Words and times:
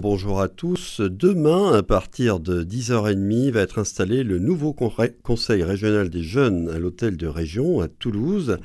Bonjour 0.00 0.40
à 0.40 0.46
tous. 0.46 1.00
Demain, 1.00 1.72
à 1.72 1.82
partir 1.82 2.38
de 2.38 2.62
10h30, 2.62 3.50
va 3.50 3.62
être 3.62 3.80
installé 3.80 4.22
le 4.22 4.38
nouveau 4.38 4.72
Conseil 4.72 5.64
régional 5.64 6.08
des 6.08 6.22
jeunes 6.22 6.68
à 6.68 6.78
l'hôtel 6.78 7.16
de 7.16 7.26
région 7.26 7.80
à 7.80 7.88
Toulouse, 7.88 8.58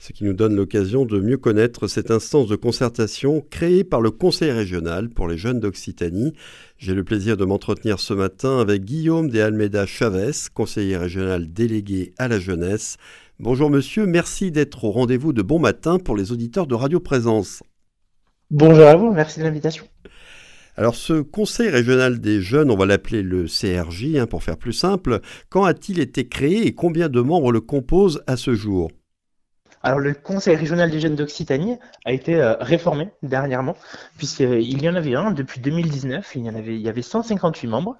ce 0.00 0.12
qui 0.12 0.24
nous 0.24 0.32
donne 0.32 0.56
l'occasion 0.56 1.04
de 1.04 1.20
mieux 1.20 1.36
connaître 1.36 1.86
cette 1.86 2.10
instance 2.10 2.48
de 2.48 2.56
concertation 2.56 3.40
créée 3.50 3.84
par 3.84 4.00
le 4.00 4.10
Conseil 4.10 4.50
régional 4.50 5.10
pour 5.10 5.28
les 5.28 5.38
jeunes 5.38 5.60
d'Occitanie. 5.60 6.32
J'ai 6.76 6.94
le 6.94 7.04
plaisir 7.04 7.36
de 7.36 7.44
m'entretenir 7.44 8.00
ce 8.00 8.12
matin 8.12 8.58
avec 8.58 8.84
Guillaume 8.84 9.30
de 9.30 9.38
Almeida 9.38 9.86
Chavez, 9.86 10.32
conseiller 10.54 10.96
régional 10.96 11.52
délégué 11.52 12.14
à 12.18 12.26
la 12.26 12.40
jeunesse. 12.40 12.96
Bonjour 13.38 13.70
monsieur, 13.70 14.06
merci 14.06 14.50
d'être 14.50 14.82
au 14.82 14.90
rendez-vous 14.90 15.32
de 15.32 15.42
bon 15.42 15.60
matin 15.60 16.00
pour 16.00 16.16
les 16.16 16.32
auditeurs 16.32 16.66
de 16.66 16.74
Radio 16.74 16.98
Présence. 16.98 17.62
Bonjour 18.50 18.88
à 18.88 18.96
vous, 18.96 19.12
merci 19.12 19.38
de 19.38 19.44
l'invitation. 19.44 19.84
Alors 20.80 20.94
ce 20.94 21.20
Conseil 21.20 21.68
régional 21.68 22.20
des 22.20 22.40
jeunes, 22.40 22.70
on 22.70 22.74
va 22.74 22.86
l'appeler 22.86 23.22
le 23.22 23.44
CRJ 23.44 24.16
hein, 24.16 24.26
pour 24.26 24.42
faire 24.42 24.56
plus 24.56 24.72
simple, 24.72 25.20
quand 25.50 25.64
a-t-il 25.64 26.00
été 26.00 26.26
créé 26.26 26.66
et 26.66 26.74
combien 26.74 27.10
de 27.10 27.20
membres 27.20 27.52
le 27.52 27.60
composent 27.60 28.22
à 28.26 28.38
ce 28.38 28.54
jour? 28.54 28.90
Alors 29.82 29.98
le 29.98 30.14
Conseil 30.14 30.56
régional 30.56 30.90
des 30.90 30.98
jeunes 30.98 31.16
d'Occitanie 31.16 31.76
a 32.06 32.12
été 32.12 32.36
euh, 32.36 32.54
réformé 32.60 33.10
dernièrement, 33.22 33.76
puisqu'il 34.16 34.82
y 34.82 34.88
en 34.88 34.94
avait 34.94 35.14
un 35.14 35.32
depuis 35.32 35.60
2019, 35.60 36.32
il 36.36 36.46
y, 36.46 36.48
en 36.48 36.54
avait, 36.54 36.76
il 36.76 36.80
y 36.80 36.88
avait 36.88 37.02
158 37.02 37.68
membres 37.68 37.98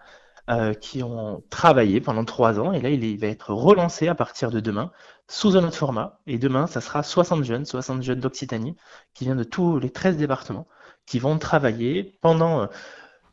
euh, 0.48 0.72
qui 0.72 1.02
ont 1.02 1.42
travaillé 1.50 2.00
pendant 2.00 2.24
trois 2.24 2.60
ans, 2.60 2.72
et 2.72 2.80
là 2.80 2.88
il, 2.88 3.18
va 3.18 3.26
être 3.26 3.52
relancé 3.52 4.08
à 4.08 4.14
partir 4.14 4.50
de 4.50 4.58
demain 4.58 4.90
sous 5.28 5.58
un 5.58 5.64
autre 5.64 5.76
format, 5.76 6.18
et 6.26 6.38
demain 6.38 6.66
ça 6.66 6.80
sera 6.80 7.02
60 7.02 7.44
jeunes, 7.44 7.66
60 7.66 8.02
jeunes 8.02 8.20
d'Occitanie, 8.20 8.74
qui 9.12 9.24
viennent 9.24 9.36
de 9.36 9.44
tous 9.44 9.78
les 9.78 9.90
13 9.90 10.16
départements, 10.16 10.66
qui 11.10 11.18
vont 11.18 11.38
travailler 11.38 12.16
pendant 12.20 12.62
euh, 12.62 12.66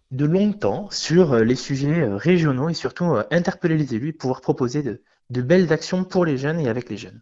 de 0.10 0.26
longtemps 0.26 0.90
sur 0.90 1.34
euh, 1.34 1.44
les 1.44 1.56
sujets 1.56 2.02
euh, 2.02 2.16
régionaux 2.16 2.70
et 2.70 2.74
surtout 2.74 3.16
interpeller 3.30 3.78
les 3.78 3.94
élus 3.94 4.14
pouvoir 4.14 4.42
proposer 4.42 4.82
de, 4.82 5.02
belles 5.42 5.72
actions 5.72 6.04
pour 6.04 6.26
les 6.26 6.38
jeunes 6.38 6.60
et 6.60 6.70
avec 6.70 6.90
les 6.90 6.98
jeunes. 6.98 7.22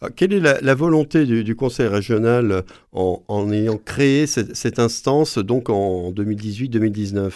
Ah, 0.00 0.10
quelle 0.10 0.32
est 0.32 0.38
la, 0.38 0.74
volonté 0.76 1.26
du, 1.26 1.56
Conseil 1.56 1.88
régional 1.88 2.62
en, 2.92 3.50
ayant 3.50 3.78
créé 3.78 4.28
cette, 4.28 4.78
instance 4.78 5.38
donc 5.38 5.70
en 5.70 6.12
2018-2019 6.12 7.32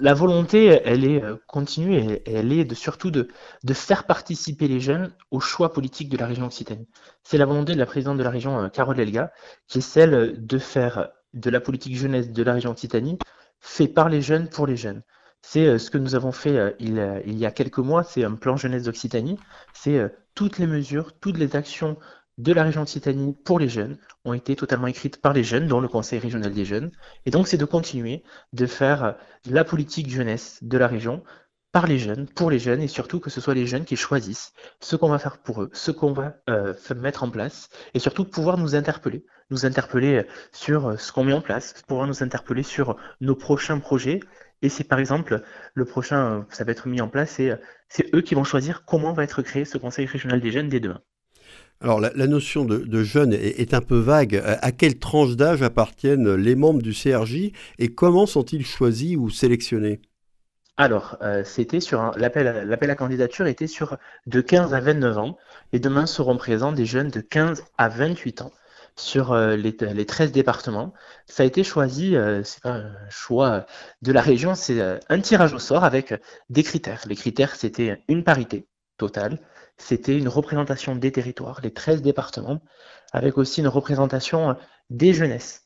La 0.00 0.12
volonté, 0.12 0.80
elle 0.84 1.04
est 1.04 1.22
continue 1.46 1.94
et 1.94 2.22
elle 2.26 2.52
est 2.52 2.64
de, 2.64 2.74
surtout 2.74 3.12
de, 3.12 3.28
de, 3.62 3.74
faire 3.74 4.06
participer 4.06 4.66
les 4.66 4.80
jeunes 4.80 5.12
au 5.30 5.38
choix 5.38 5.72
politique 5.72 6.08
de 6.08 6.16
la 6.16 6.26
région 6.26 6.46
Occitanie. 6.46 6.88
C'est 7.22 7.38
la 7.38 7.46
volonté 7.46 7.74
de 7.74 7.78
la 7.78 7.86
présidente 7.86 8.18
de 8.18 8.24
la 8.24 8.30
région, 8.30 8.68
Carole 8.70 8.98
Elga, 8.98 9.30
qui 9.68 9.78
est 9.78 9.82
celle 9.82 10.44
de 10.44 10.58
faire 10.58 11.12
de 11.34 11.50
la 11.50 11.60
politique 11.60 11.96
jeunesse 11.96 12.30
de 12.30 12.42
la 12.42 12.54
région 12.54 12.70
Occitanie 12.70 13.18
fait 13.60 13.88
par 13.88 14.08
les 14.08 14.22
jeunes 14.22 14.48
pour 14.48 14.66
les 14.66 14.76
jeunes. 14.76 15.02
C'est 15.42 15.66
euh, 15.66 15.78
ce 15.78 15.90
que 15.90 15.98
nous 15.98 16.14
avons 16.14 16.32
fait 16.32 16.56
euh, 16.56 16.70
il, 16.78 17.38
y 17.38 17.46
a 17.46 17.50
quelques 17.50 17.78
mois, 17.78 18.04
c'est 18.04 18.24
un 18.24 18.34
plan 18.34 18.56
jeunesse 18.56 18.84
d'Occitanie. 18.84 19.38
C'est 19.72 19.98
euh, 19.98 20.08
toutes 20.34 20.58
les 20.58 20.66
mesures, 20.66 21.18
toutes 21.18 21.38
les 21.38 21.56
actions 21.56 21.96
de 22.38 22.52
la 22.52 22.62
région 22.62 22.82
Occitanie 22.82 23.34
pour 23.44 23.58
les 23.58 23.68
jeunes 23.68 23.98
ont 24.24 24.32
été 24.32 24.56
totalement 24.56 24.86
écrites 24.86 25.20
par 25.20 25.32
les 25.32 25.44
jeunes, 25.44 25.66
dont 25.66 25.80
le 25.80 25.88
Conseil 25.88 26.18
régional 26.18 26.52
des 26.52 26.64
jeunes. 26.64 26.90
Et 27.26 27.30
donc, 27.30 27.46
c'est 27.46 27.58
de 27.58 27.64
continuer 27.64 28.22
de 28.52 28.66
faire 28.66 29.16
la 29.44 29.64
politique 29.64 30.08
jeunesse 30.08 30.58
de 30.62 30.78
la 30.78 30.86
région 30.86 31.22
par 31.72 31.86
les 31.86 31.98
jeunes, 31.98 32.28
pour 32.28 32.50
les 32.50 32.58
jeunes, 32.58 32.82
et 32.82 32.88
surtout 32.88 33.18
que 33.18 33.30
ce 33.30 33.40
soit 33.40 33.54
les 33.54 33.66
jeunes 33.66 33.86
qui 33.86 33.96
choisissent 33.96 34.52
ce 34.80 34.94
qu'on 34.94 35.08
va 35.08 35.18
faire 35.18 35.38
pour 35.38 35.62
eux, 35.62 35.70
ce 35.72 35.90
qu'on 35.90 36.12
va 36.12 36.34
euh, 36.50 36.74
mettre 36.94 37.22
en 37.22 37.30
place, 37.30 37.70
et 37.94 37.98
surtout 37.98 38.26
pouvoir 38.26 38.58
nous 38.58 38.74
interpeller, 38.74 39.24
nous 39.52 39.66
interpeller 39.66 40.24
sur 40.50 40.98
ce 40.98 41.12
qu'on 41.12 41.24
met 41.24 41.32
en 41.32 41.40
place, 41.40 41.74
pouvoir 41.86 42.08
nous 42.08 42.22
interpeller 42.22 42.64
sur 42.64 42.96
nos 43.20 43.36
prochains 43.36 43.78
projets. 43.78 44.20
Et 44.62 44.68
c'est 44.68 44.84
par 44.84 44.98
exemple 44.98 45.42
le 45.74 45.84
prochain, 45.84 46.46
ça 46.50 46.64
va 46.64 46.72
être 46.72 46.88
mis 46.88 47.00
en 47.00 47.08
place, 47.08 47.38
et 47.38 47.52
c'est 47.88 48.12
eux 48.14 48.22
qui 48.22 48.34
vont 48.34 48.44
choisir 48.44 48.84
comment 48.84 49.12
va 49.12 49.24
être 49.24 49.42
créé 49.42 49.64
ce 49.64 49.78
Conseil 49.78 50.06
régional 50.06 50.40
des 50.40 50.50
jeunes 50.50 50.68
dès 50.68 50.80
demain. 50.80 51.00
Alors 51.80 52.00
la, 52.00 52.26
notion 52.28 52.64
de, 52.64 52.78
de 52.78 53.02
jeune 53.02 53.32
est, 53.32 53.60
est, 53.60 53.74
un 53.74 53.80
peu 53.80 53.98
vague. 53.98 54.40
À 54.44 54.70
quelle 54.70 55.00
tranche 55.00 55.34
d'âge 55.34 55.62
appartiennent 55.62 56.34
les 56.34 56.54
membres 56.54 56.80
du 56.80 56.92
CRJ 56.92 57.50
et 57.78 57.88
comment 57.88 58.26
sont-ils 58.26 58.64
choisis 58.64 59.16
ou 59.16 59.30
sélectionnés? 59.30 60.00
Alors, 60.78 61.18
euh, 61.22 61.44
c'était 61.44 61.80
sur 61.80 62.12
l'appel 62.16 62.90
à, 62.90 62.94
candidature 62.94 63.46
était 63.46 63.66
sur 63.66 63.98
de 64.26 64.40
15 64.40 64.72
à 64.72 64.80
29 64.80 65.18
ans 65.18 65.38
et 65.72 65.80
demain 65.80 66.06
seront 66.06 66.36
présents 66.36 66.72
des 66.72 66.86
jeunes 66.86 67.10
de 67.10 67.20
15 67.20 67.64
à 67.76 67.88
28 67.88 68.42
ans 68.42 68.52
sur 68.96 69.32
euh, 69.32 69.56
les, 69.56 69.74
13 70.06 70.32
départements. 70.32 70.92
Ça 71.26 71.42
a 71.42 71.46
été 71.46 71.64
choisi, 71.64 72.16
euh, 72.16 72.42
c'est 72.44 72.62
pas 72.62 72.74
un 72.74 73.08
choix 73.10 73.66
de 74.02 74.12
la 74.12 74.20
région, 74.20 74.54
c'est 74.54 74.80
un 75.08 75.20
tirage 75.20 75.54
au 75.54 75.58
sort 75.58 75.84
avec 75.84 76.14
des 76.50 76.62
critères. 76.62 77.02
Les 77.06 77.16
critères, 77.16 77.56
c'était 77.56 78.02
une 78.08 78.24
parité 78.24 78.68
totale, 78.98 79.40
c'était 79.76 80.16
une 80.16 80.28
représentation 80.28 80.94
des 80.96 81.12
territoires, 81.12 81.60
les 81.62 81.72
13 81.72 82.02
départements, 82.02 82.60
avec 83.12 83.38
aussi 83.38 83.60
une 83.60 83.68
représentation 83.68 84.56
des 84.90 85.14
jeunesses 85.14 85.61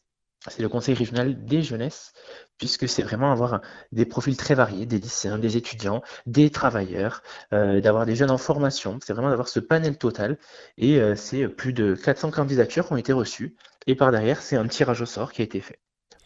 c'est 0.48 0.62
le 0.62 0.68
conseil 0.68 0.94
régional 0.94 1.44
des 1.44 1.62
jeunesses, 1.62 2.12
puisque 2.58 2.88
c'est 2.88 3.02
vraiment 3.02 3.32
avoir 3.32 3.60
des 3.92 4.06
profils 4.06 4.36
très 4.36 4.54
variés, 4.54 4.86
des 4.86 4.98
lycéens, 4.98 5.38
des 5.38 5.56
étudiants, 5.56 6.02
des 6.26 6.50
travailleurs, 6.50 7.22
euh, 7.52 7.80
d'avoir 7.80 8.06
des 8.06 8.16
jeunes 8.16 8.30
en 8.30 8.38
formation. 8.38 8.98
C'est 9.04 9.12
vraiment 9.12 9.30
d'avoir 9.30 9.48
ce 9.48 9.60
panel 9.60 9.98
total. 9.98 10.38
Et 10.78 11.00
euh, 11.00 11.14
c'est 11.16 11.48
plus 11.48 11.72
de 11.72 11.94
400 11.94 12.30
candidatures 12.30 12.86
qui 12.86 12.92
ont 12.92 12.96
été 12.96 13.12
reçues. 13.12 13.56
Et 13.86 13.94
par 13.94 14.10
derrière, 14.10 14.42
c'est 14.42 14.56
un 14.56 14.66
tirage 14.66 15.00
au 15.00 15.06
sort 15.06 15.32
qui 15.32 15.42
a 15.42 15.44
été 15.44 15.60
fait 15.60 15.78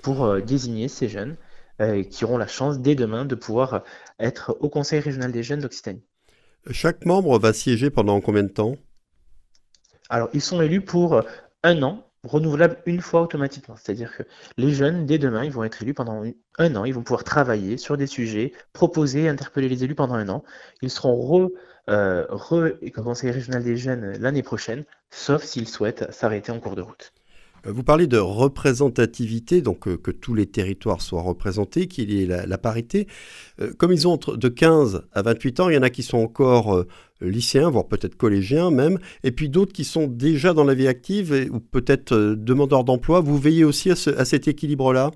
pour 0.03 0.25
euh, 0.25 0.41
désigner 0.41 0.89
ces 0.89 1.09
jeunes 1.09 1.37
qui 2.11 2.27
auront 2.27 2.37
la 2.37 2.47
chance 2.47 2.79
dès 2.79 2.95
demain 2.95 3.25
de 3.25 3.35
pouvoir 3.35 3.85
être 4.19 4.55
au 4.61 4.69
conseil 4.69 5.01
régional 5.01 5.33
des 5.33 5.43
jeunes 5.43 5.61
d'Occitanie. 5.61 6.05
Chaque 6.71 7.07
membre 7.07 7.39
va 7.39 7.55
siéger 7.55 7.89
pendant 7.89 8.21
combien 8.21 8.43
de 8.43 8.49
temps? 8.51 8.77
Alors, 10.11 10.29
ils 10.35 10.43
sont 10.43 10.61
élus 10.61 10.83
pour 10.83 11.23
un 11.63 11.83
an 11.83 12.10
renouvelable 12.25 12.79
une 12.87 13.01
fois 13.01 13.23
automatiquement. 13.23 13.77
C'est-à-dire 13.77 14.17
que 14.17 14.23
les 14.57 14.73
jeunes, 14.73 15.07
dès 15.07 15.19
demain, 15.19 15.45
ils 15.45 15.53
vont 15.53 15.65
être 15.65 15.83
élus 15.83 15.95
pendant 15.95 16.23
un 16.59 16.77
an, 16.77 16.85
ils 16.85 16.95
vont 16.95 17.03
pouvoir 17.03 17.25
travailler 17.25 17.77
sur 17.77 17.97
des 17.97 18.07
sujets, 18.07 18.53
proposer, 18.73 19.29
interpeller 19.29 19.69
les 19.69 19.85
élus 19.85 19.95
pendant 19.95 20.15
un 20.15 20.29
an. 20.29 20.45
Ils 20.83 20.91
seront 20.91 21.15
re, 21.17 21.51
euh, 21.89 22.27
régional 22.31 23.65
des 23.65 23.77
jeunes 23.77 24.19
l'année 24.19 24.43
prochaine, 24.43 24.85
sauf 25.11 25.43
s'ils 25.45 25.69
souhaitent 25.69 26.13
s'arrêter 26.13 26.53
en 26.53 26.61
cours 26.61 26.77
de 26.77 26.83
route. 26.83 27.13
Euh, 27.67 27.73
vous 27.73 27.83
parlez 27.83 28.07
de 28.07 28.19
représentativité, 28.19 29.63
donc 29.63 29.89
euh, 29.89 29.97
que 29.97 30.11
tous 30.11 30.35
les 30.35 30.47
territoires 30.47 31.01
soient 31.01 31.23
représentés, 31.23 31.87
qu'il 31.87 32.13
y 32.13 32.23
ait 32.23 32.27
la, 32.27 32.59
parité. 32.59 33.07
Euh, 33.61 33.73
comme 33.77 33.93
ils 33.93 34.07
ont 34.07 34.17
de 34.17 34.49
15 34.49 35.03
à 35.13 35.23
28 35.23 35.61
ans, 35.61 35.69
il 35.69 35.75
y 35.75 35.79
en 35.79 35.83
a 35.83 35.91
qui 35.91 36.03
sont 36.03 36.19
encore 36.19 36.85
lycéens, 37.21 37.71
voire 37.71 37.87
peut-être 37.87 38.17
collégiens 38.17 38.71
même, 38.71 38.99
et 39.25 39.33
puis 39.33 39.49
d'autres 39.49 39.73
qui 39.73 39.85
sont 39.85 40.07
déjà 40.07 40.55
dans 40.55 40.65
la 40.65 40.75
vie 40.75 40.89
active 40.89 41.49
ou 41.53 41.61
peut-être 41.61 42.17
demandeurs 42.17 42.85
d'emploi. 42.85 43.21
Vous 43.21 43.39
veillez 43.39 43.65
aussi 43.65 43.91
à 43.91 44.25
cet 44.25 44.49
équilibre-là? 44.49 45.11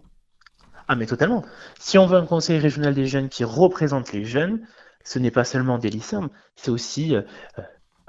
Ah 0.86 0.96
mais 0.96 1.06
totalement. 1.06 1.44
Si 1.78 1.96
on 1.96 2.06
veut 2.06 2.18
un 2.18 2.26
conseil 2.26 2.58
régional 2.58 2.94
des 2.94 3.06
jeunes 3.06 3.30
qui 3.30 3.44
représente 3.44 4.12
les 4.12 4.24
jeunes, 4.24 4.60
ce 5.02 5.18
n'est 5.18 5.30
pas 5.30 5.44
seulement 5.44 5.78
des 5.78 5.88
lycéens, 5.88 6.30
c'est 6.56 6.70
aussi 6.70 7.14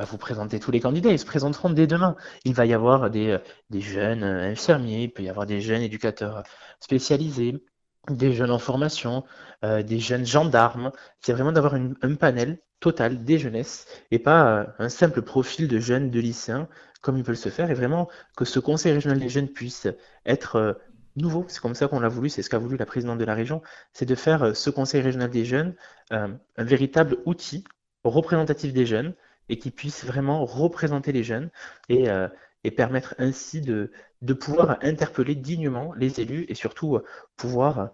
vous 0.03 0.17
présentez 0.17 0.59
tous 0.59 0.71
les 0.71 0.81
candidats, 0.81 1.11
ils 1.11 1.19
se 1.19 1.25
présenteront 1.25 1.69
dès 1.69 1.87
demain. 1.87 2.15
Il 2.43 2.53
va 2.53 2.65
y 2.65 2.73
avoir 2.73 3.09
des, 3.09 3.29
euh, 3.29 3.79
jeunes 3.79 4.23
euh, 4.23 4.51
infirmiers, 4.51 5.03
il 5.03 5.13
peut 5.13 5.23
y 5.23 5.29
avoir 5.29 5.45
des 5.45 5.61
jeunes 5.61 5.81
éducateurs 5.81 6.43
spécialisés, 6.79 7.63
des 8.09 8.33
jeunes 8.33 8.51
en 8.51 8.59
formation, 8.59 9.23
euh, 9.63 9.83
des 9.83 9.99
jeunes 9.99 10.25
gendarmes. 10.25 10.91
C'est 11.21 11.33
vraiment 11.33 11.53
d'avoir 11.53 11.75
un 11.75 12.15
panel 12.15 12.59
total 12.81 13.23
des 13.23 13.39
jeunesses 13.39 13.87
et 14.11 14.19
pas 14.19 14.67
un 14.79 14.89
simple 14.89 15.21
profil 15.21 15.67
de 15.67 15.79
jeunes, 15.79 16.11
de 16.11 16.19
lycéens, 16.19 16.67
comme 17.01 17.17
ils 17.17 17.23
veulent 17.23 17.37
se 17.37 17.49
faire, 17.49 17.71
et 17.71 17.73
vraiment 17.73 18.09
que 18.35 18.45
ce 18.45 18.59
conseil 18.59 18.91
régional 18.91 19.19
des 19.19 19.29
jeunes 19.29 19.47
puisse 19.47 19.87
être 20.25 20.79
nouveau. 21.15 21.45
C'est 21.47 21.61
comme 21.61 21.73
ça 21.73 21.87
qu'on 21.87 21.99
l'a 22.01 22.09
voulu, 22.09 22.29
c'est 22.29 22.41
ce 22.41 22.49
qu'a 22.49 22.57
voulu 22.57 22.77
la 22.77 22.85
présidente 22.85 23.17
de 23.17 23.23
la 23.23 23.33
région, 23.33 23.61
c'est 23.93 24.05
de 24.05 24.15
faire 24.15 24.55
ce 24.55 24.69
conseil 24.69 25.01
régional 25.01 25.29
des 25.29 25.45
jeunes 25.45 25.75
un 26.11 26.37
véritable 26.57 27.17
outil 27.25 27.63
représentatif 28.03 28.73
des 28.73 28.85
jeunes 28.85 29.15
et 29.49 29.57
qui 29.57 29.71
puisse 29.71 30.05
vraiment 30.05 30.45
représenter 30.45 31.11
les 31.11 31.23
jeunes 31.23 31.49
et, 31.89 32.09
euh, 32.09 32.27
et 32.63 32.71
permettre 32.71 33.15
ainsi 33.17 33.61
de, 33.61 33.91
de, 34.21 34.33
pouvoir 34.33 34.77
interpeller 34.81 35.35
dignement 35.35 35.93
les 35.97 36.19
élus 36.21 36.45
et 36.49 36.55
surtout 36.55 36.95
euh, 36.95 37.03
pouvoir 37.35 37.91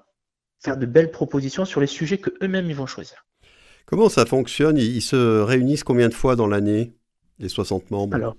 faire 0.64 0.78
de 0.78 0.86
belles 0.86 1.12
propositions 1.12 1.66
sur 1.66 1.82
les 1.82 1.88
sujets 1.88 2.20
que 2.20 2.30
eux-mêmes 2.42 2.68
ils 2.68 2.76
vont 2.76 2.86
choisir. 2.86 3.26
Comment 3.86 4.10
ça 4.10 4.26
fonctionne? 4.26 4.78
Ils, 4.78 5.02
se 5.02 5.42
réunissent 5.42 5.84
combien 5.84 6.08
de 6.08 6.14
fois 6.14 6.36
dans 6.36 6.48
l'année, 6.48 6.96
les 7.40 7.50
60 7.50 7.92
membres? 7.92 8.16
Alors, 8.16 8.38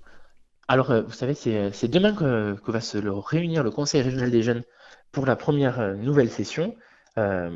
alors 0.67 0.91
euh, 0.91 1.01
vous 1.01 1.11
savez, 1.11 1.35
c'est 1.35 1.87
demain 1.87 2.13
que, 2.13 2.55
que, 2.55 2.71
va 2.71 2.81
se 2.81 2.97
réunir 2.97 3.63
le 3.63 3.69
Conseil 3.69 4.01
régional 4.01 4.31
des 4.31 4.41
jeunes 4.41 4.63
pour 5.11 5.25
la 5.25 5.35
première 5.35 5.95
nouvelle 5.95 6.29
session. 6.29 6.75
un 7.17 7.51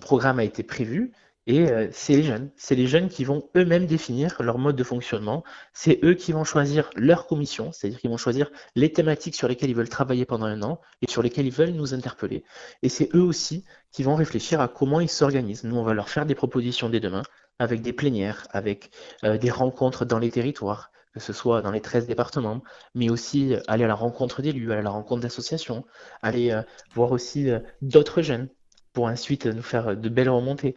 programme 0.00 0.38
a 0.38 0.44
été 0.44 0.62
prévu 0.62 1.12
Et 1.50 1.68
euh, 1.68 1.88
c'est 1.90 2.14
les 2.14 2.22
jeunes. 2.22 2.48
C'est 2.54 2.76
les 2.76 2.86
jeunes 2.86 3.08
qui 3.08 3.24
vont 3.24 3.50
eux-mêmes 3.56 3.86
définir 3.86 4.40
leur 4.40 4.56
mode 4.56 4.76
de 4.76 4.84
fonctionnement. 4.84 5.42
C'est 5.72 5.98
eux 6.04 6.14
qui 6.14 6.30
vont 6.30 6.44
choisir 6.44 6.90
leur 6.94 7.26
commission, 7.26 7.72
c'est-à-dire 7.72 7.98
qu'ils 7.98 8.10
vont 8.10 8.16
choisir 8.16 8.52
les 8.76 8.92
thématiques 8.92 9.34
sur 9.34 9.48
lesquelles 9.48 9.70
ils 9.70 9.74
veulent 9.74 9.88
travailler 9.88 10.24
pendant 10.24 10.46
un 10.46 10.62
an 10.62 10.80
et 11.02 11.10
sur 11.10 11.24
lesquelles 11.24 11.46
ils 11.46 11.52
veulent 11.52 11.70
nous 11.70 11.92
interpeller. 11.92 12.44
Et 12.82 12.88
c'est 12.88 13.12
eux 13.16 13.22
aussi 13.22 13.64
qui 13.90 14.04
vont 14.04 14.14
réfléchir 14.14 14.60
à 14.60 14.68
comment 14.68 15.00
ils 15.00 15.08
s'organisent. 15.08 15.64
Nous, 15.64 15.74
on 15.74 15.82
va 15.82 15.92
leur 15.92 16.08
faire 16.08 16.24
des 16.24 16.36
propositions 16.36 16.88
dès 16.88 17.00
demain 17.00 17.24
avec 17.58 17.82
des 17.82 17.92
plénières, 17.92 18.46
avec 18.52 18.92
euh, 19.24 19.36
des 19.36 19.50
rencontres 19.50 20.04
dans 20.04 20.20
les 20.20 20.30
territoires, 20.30 20.92
que 21.14 21.18
ce 21.18 21.32
soit 21.32 21.62
dans 21.62 21.72
les 21.72 21.80
13 21.80 22.06
départements, 22.06 22.62
mais 22.94 23.10
aussi 23.10 23.54
euh, 23.54 23.60
aller 23.66 23.82
à 23.82 23.88
la 23.88 23.96
rencontre 23.96 24.40
d'élus, 24.40 24.70
aller 24.70 24.82
à 24.82 24.84
la 24.84 24.90
rencontre 24.90 25.22
d'associations, 25.22 25.84
aller 26.22 26.56
voir 26.94 27.10
aussi 27.10 27.48
d'autres 27.82 28.22
jeunes 28.22 28.48
pour 28.92 29.04
ensuite 29.04 29.46
nous 29.46 29.62
faire 29.62 29.96
de 29.96 30.08
belles 30.08 30.28
remontées. 30.28 30.76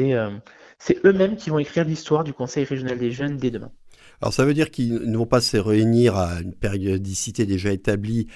Euh, 0.00 0.30
c'est 0.78 1.04
eux-mêmes 1.04 1.36
qui 1.36 1.50
vont 1.50 1.58
écrire 1.58 1.84
l'histoire 1.84 2.24
du 2.24 2.32
Conseil 2.32 2.64
régional 2.64 2.98
des 2.98 3.10
jeunes 3.10 3.36
dès 3.36 3.50
demain. 3.50 3.72
Alors 4.20 4.32
ça 4.32 4.44
veut 4.44 4.54
dire 4.54 4.70
qu'ils 4.70 5.10
ne 5.10 5.16
vont 5.16 5.26
pas 5.26 5.40
se 5.40 5.56
réunir 5.56 6.16
à 6.16 6.40
une 6.40 6.54
périodicité 6.54 7.46
déjà 7.46 7.72
établie 7.72 8.28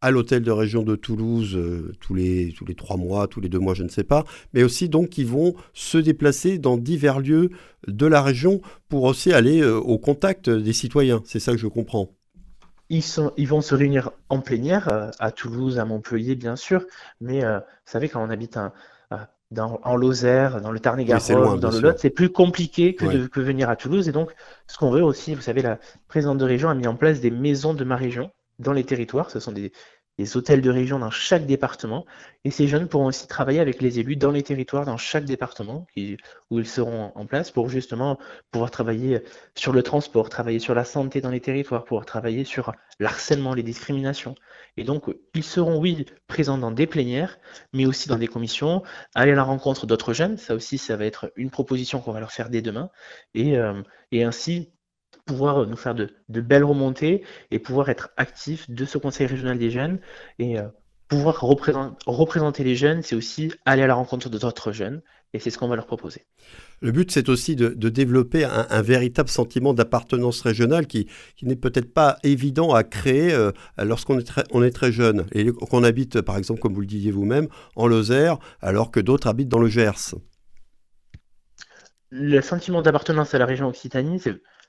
à 0.00 0.10
l'hôtel 0.10 0.42
de 0.42 0.50
région 0.50 0.82
de 0.82 0.96
Toulouse 0.96 1.56
euh, 1.56 1.92
tous, 1.98 2.14
les, 2.14 2.52
tous 2.52 2.66
les 2.66 2.74
trois 2.74 2.98
mois, 2.98 3.26
tous 3.26 3.40
les 3.40 3.48
deux 3.48 3.58
mois, 3.58 3.72
je 3.72 3.84
ne 3.84 3.88
sais 3.88 4.04
pas, 4.04 4.24
mais 4.52 4.62
aussi 4.62 4.90
donc 4.90 5.08
qu'ils 5.08 5.26
vont 5.26 5.54
se 5.72 5.96
déplacer 5.96 6.58
dans 6.58 6.76
divers 6.76 7.20
lieux 7.20 7.50
de 7.88 8.06
la 8.06 8.20
région 8.20 8.60
pour 8.90 9.04
aussi 9.04 9.32
aller 9.32 9.62
euh, 9.62 9.78
au 9.78 9.98
contact 9.98 10.50
des 10.50 10.74
citoyens. 10.74 11.22
C'est 11.24 11.40
ça 11.40 11.52
que 11.52 11.58
je 11.58 11.68
comprends. 11.68 12.14
Ils, 12.90 13.02
sont, 13.02 13.32
ils 13.36 13.48
vont 13.48 13.60
se 13.60 13.74
réunir 13.74 14.10
en 14.28 14.40
plénière, 14.40 14.88
euh, 14.88 15.10
à 15.18 15.30
Toulouse, 15.30 15.78
à 15.78 15.84
Montpellier, 15.84 16.34
bien 16.34 16.56
sûr, 16.56 16.84
mais 17.20 17.44
euh, 17.44 17.58
vous 17.58 17.64
savez, 17.86 18.08
quand 18.08 18.22
on 18.22 18.30
habite 18.30 18.56
euh, 18.56 19.16
dans, 19.50 19.80
en 19.84 19.96
Lozère, 19.96 20.60
dans 20.60 20.72
le 20.72 20.80
Tarn-et-Garonne, 20.80 21.60
dans 21.60 21.70
le 21.70 21.80
Lot, 21.80 21.98
c'est 21.98 22.10
plus 22.10 22.30
compliqué 22.30 22.94
que 22.94 23.06
de 23.06 23.26
que 23.26 23.40
venir 23.40 23.70
à 23.70 23.76
Toulouse. 23.76 24.08
Et 24.08 24.12
donc, 24.12 24.34
ce 24.66 24.76
qu'on 24.76 24.90
veut 24.90 25.02
aussi, 25.02 25.34
vous 25.34 25.40
savez, 25.40 25.62
la 25.62 25.78
présidente 26.08 26.38
de 26.38 26.44
région 26.44 26.68
a 26.68 26.74
mis 26.74 26.86
en 26.86 26.96
place 26.96 27.20
des 27.20 27.30
maisons 27.30 27.74
de 27.74 27.84
ma 27.84 27.96
région 27.96 28.30
dans 28.58 28.72
les 28.72 28.84
territoires. 28.84 29.30
Ce 29.30 29.40
sont 29.40 29.52
des, 29.52 29.72
des 30.18 30.36
hôtels 30.36 30.60
de 30.60 30.70
région 30.70 30.98
dans 30.98 31.10
chaque 31.10 31.46
département. 31.46 32.04
Et 32.44 32.50
ces 32.50 32.68
jeunes 32.68 32.88
pourront 32.88 33.06
aussi 33.06 33.26
travailler 33.26 33.60
avec 33.60 33.82
les 33.82 33.98
élus 33.98 34.16
dans 34.16 34.30
les 34.30 34.42
territoires, 34.42 34.84
dans 34.84 34.96
chaque 34.96 35.24
département, 35.24 35.86
où 36.50 36.58
ils 36.58 36.66
seront 36.66 37.12
en 37.14 37.26
place 37.26 37.50
pour 37.50 37.68
justement 37.68 38.18
pouvoir 38.50 38.70
travailler 38.70 39.22
sur 39.54 39.72
le 39.72 39.82
transport, 39.82 40.28
travailler 40.28 40.58
sur 40.58 40.74
la 40.74 40.84
santé 40.84 41.20
dans 41.20 41.30
les 41.30 41.40
territoires, 41.40 41.84
pouvoir 41.84 42.06
travailler 42.06 42.44
sur 42.44 42.72
l'harcèlement, 43.00 43.54
les 43.54 43.62
discriminations. 43.62 44.34
Et 44.76 44.84
donc, 44.84 45.04
ils 45.34 45.44
seront, 45.44 45.78
oui, 45.78 46.06
présents 46.26 46.58
dans 46.58 46.70
des 46.70 46.86
plénières, 46.86 47.38
mais 47.72 47.86
aussi 47.86 48.08
dans 48.08 48.18
des 48.18 48.28
commissions, 48.28 48.82
aller 49.14 49.32
à 49.32 49.36
la 49.36 49.42
rencontre 49.42 49.86
d'autres 49.86 50.12
jeunes. 50.12 50.36
Ça 50.36 50.54
aussi, 50.54 50.78
ça 50.78 50.96
va 50.96 51.06
être 51.06 51.32
une 51.36 51.50
proposition 51.50 52.00
qu'on 52.00 52.12
va 52.12 52.20
leur 52.20 52.32
faire 52.32 52.50
dès 52.50 52.62
demain. 52.62 52.90
Et, 53.34 53.56
euh, 53.56 53.82
et 54.12 54.24
ainsi, 54.24 54.70
pouvoir 55.24 55.58
euh, 55.58 55.66
nous 55.66 55.76
faire 55.76 55.94
de, 55.94 56.10
belles 56.28 56.64
remontées 56.64 57.22
et 57.50 57.58
pouvoir 57.58 57.88
être 57.88 58.10
actifs 58.16 58.68
de 58.70 58.84
ce 58.84 58.98
Conseil 58.98 59.26
régional 59.26 59.58
des 59.58 59.70
jeunes 59.70 60.00
et 60.38 60.58
euh, 60.58 60.68
pouvoir 61.08 61.40
représenter, 61.40 62.64
les 62.64 62.76
jeunes, 62.76 63.02
c'est 63.02 63.14
aussi 63.14 63.52
aller 63.64 63.82
à 63.82 63.86
la 63.86 63.94
rencontre 63.94 64.28
d'autres 64.28 64.72
jeunes 64.72 65.02
et 65.32 65.38
c'est 65.38 65.50
ce 65.50 65.58
qu'on 65.58 65.68
va 65.68 65.76
leur 65.76 65.86
proposer. 65.86 66.22
Le 66.80 66.92
but, 66.92 67.10
c'est 67.10 67.28
aussi 67.28 67.56
de, 67.56 67.68
développer 67.88 68.44
un, 68.44 68.82
véritable 68.82 69.28
sentiment 69.28 69.74
d'appartenance 69.74 70.40
régionale 70.40 70.86
qui, 70.86 71.08
n'est 71.42 71.56
peut-être 71.56 71.92
pas 71.92 72.18
évident 72.22 72.72
à 72.72 72.84
créer 72.84 73.32
euh, 73.32 73.50
lorsqu'on 73.78 74.18
est, 74.18 74.24
très, 74.24 74.42
est 74.42 74.70
très 74.70 74.92
jeune 74.92 75.26
et 75.32 75.50
qu'on 75.52 75.82
habite, 75.84 76.20
par 76.20 76.38
exemple, 76.38 76.60
comme 76.60 76.72
vous 76.72 76.80
le 76.80 76.86
disiez 76.86 77.10
vous-même, 77.10 77.48
en 77.76 77.86
Lozère, 77.86 78.38
alors 78.60 78.90
que 78.90 79.00
d'autres 79.00 79.26
habitent 79.26 79.48
dans 79.48 79.58
le 79.58 79.68
Gers. 79.68 80.14
Le 82.16 82.40
sentiment 82.42 82.80
d'appartenance 82.80 83.34
à 83.34 83.38
la 83.38 83.44
région 83.44 83.66
Occitanie, 83.66 84.20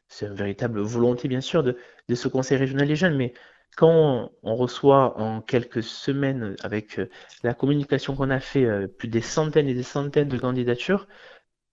c'est 0.07 0.25
une 0.25 0.33
véritable 0.33 0.79
volonté, 0.81 1.27
bien 1.27 1.41
sûr, 1.41 1.61
de, 1.61 1.77
ce 2.11 2.27
Conseil 2.27 2.57
régional 2.57 2.87
des 2.87 2.95
jeunes. 2.95 3.15
Mais 3.15 3.35
quand 3.77 4.31
on, 4.41 4.55
reçoit 4.55 5.15
en 5.19 5.41
quelques 5.41 5.83
semaines, 5.83 6.55
avec 6.63 6.97
euh, 6.97 7.07
la 7.43 7.53
communication 7.53 8.15
qu'on 8.15 8.31
a 8.31 8.39
fait, 8.39 8.65
euh, 8.65 8.87
plus 8.87 9.09
des 9.09 9.21
centaines 9.21 9.67
et 9.67 9.75
des 9.75 9.83
centaines 9.83 10.27
de 10.27 10.39
candidatures, 10.39 11.07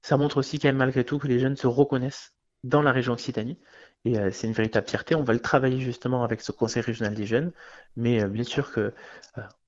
ça 0.02 0.18
montre 0.18 0.36
aussi 0.36 0.58
quand 0.58 0.68
même 0.68 0.76
malgré 0.76 1.04
tout 1.04 1.18
que 1.18 1.26
les 1.26 1.38
jeunes 1.38 1.56
se 1.56 1.66
reconnaissent 1.66 2.34
dans 2.64 2.82
la 2.82 2.92
région 2.92 3.14
Occitanie. 3.14 3.58
Et 4.04 4.18
euh, 4.18 4.30
c'est 4.30 4.48
une 4.48 4.52
véritable 4.52 4.86
fierté. 4.86 5.14
On 5.14 5.24
va 5.24 5.32
le 5.32 5.40
travailler 5.40 5.80
justement 5.80 6.22
avec 6.22 6.42
ce 6.42 6.52
Conseil 6.52 6.82
régional 6.82 7.14
des 7.14 7.24
jeunes. 7.24 7.50
Mais 7.96 8.26
bien 8.26 8.44
sûr 8.44 8.72
que, 8.72 8.92